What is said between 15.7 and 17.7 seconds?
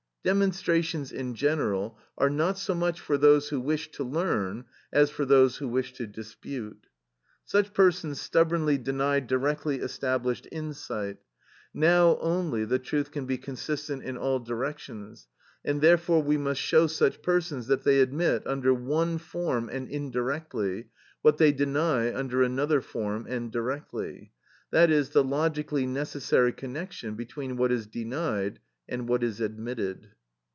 therefore we must show such persons